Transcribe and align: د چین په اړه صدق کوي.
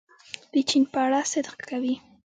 د 0.53 0.55
چین 0.69 0.83
په 0.93 0.99
اړه 1.05 1.19
صدق 1.31 1.57
کوي. 1.69 1.95